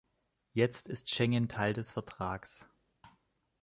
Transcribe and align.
Jetzt 0.53 0.87
ist 0.89 1.11
Schengen 1.11 1.47
Teil 1.47 1.73
des 1.73 1.91
Vertrags. 1.91 2.67